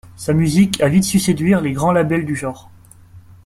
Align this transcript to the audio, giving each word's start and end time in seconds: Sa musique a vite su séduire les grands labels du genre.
Sa 0.15 0.33
musique 0.33 0.81
a 0.81 0.87
vite 0.87 1.03
su 1.03 1.19
séduire 1.19 1.61
les 1.61 1.73
grands 1.73 1.91
labels 1.91 2.25
du 2.25 2.35
genre. 2.35 2.71